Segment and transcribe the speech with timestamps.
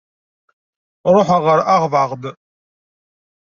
[1.15, 2.23] Ṛuḥeɣ ɣer Harvard.